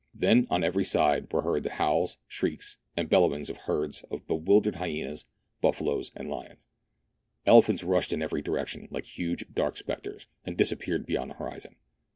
[0.15, 4.77] Then, on every side, were heard the howls, shrieks, and bellowings of herds of bev/ildered
[4.77, 5.25] hyenas,
[5.61, 6.65] buffaloes, and lions;
[7.45, 11.75] elephants rushed in every direction, like huge dark spectres, and disappeared beyond the horizon.